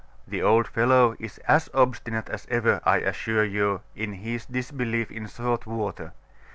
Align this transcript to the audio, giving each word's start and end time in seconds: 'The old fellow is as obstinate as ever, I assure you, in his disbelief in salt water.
'The 0.27 0.41
old 0.41 0.67
fellow 0.67 1.15
is 1.19 1.37
as 1.47 1.69
obstinate 1.75 2.27
as 2.27 2.47
ever, 2.49 2.81
I 2.85 2.97
assure 3.01 3.43
you, 3.43 3.81
in 3.95 4.13
his 4.13 4.47
disbelief 4.47 5.11
in 5.11 5.27
salt 5.27 5.67
water. 5.67 6.13